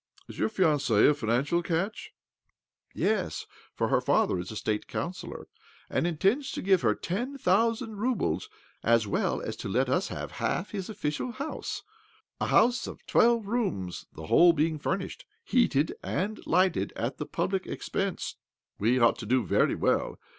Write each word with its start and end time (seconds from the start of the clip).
Is 0.27 0.39
your 0.39 0.49
fiancee 0.49 1.05
a 1.05 1.13
financial 1.13 1.61
catch?" 1.61 2.09
OBLOMOV 2.95 3.01
Л 3.01 3.03
33" 3.03 3.03
Yes, 3.19 3.45
for 3.75 3.89
her 3.89 4.01
father 4.01 4.39
is 4.39 4.49
a 4.49 4.55
State 4.55 4.87
councillor, 4.87 5.47
and 5.91 6.07
intends 6.07 6.51
to 6.53 6.63
give 6.63 6.81
her 6.81 6.95
ten 6.95 7.37
thousand 7.37 7.97
roubles, 7.97 8.49
as 8.81 9.05
well 9.05 9.41
as 9.41 9.55
to 9.57 9.69
let 9.69 9.89
us 9.89 10.07
have 10.07 10.31
half 10.31 10.71
his 10.71 10.89
official 10.89 11.33
house 11.33 11.83
(a 12.39 12.47
house 12.47 12.87
of 12.87 13.05
twelve 13.05 13.45
rooms— 13.45 14.07
the 14.15 14.25
whole 14.25 14.53
being 14.53 14.79
furnished, 14.79 15.25
heatdd', 15.47 15.91
and 16.01 16.47
lighted 16.47 16.91
at 16.95 17.17
the 17.19 17.27
public 17.27 17.67
expense); 17.67 18.29
so 18.29 18.35
we 18.79 18.97
ought 18.97 19.19
to 19.19 19.27
do 19.27 19.43
very 19.45 19.75
well. 19.75 20.17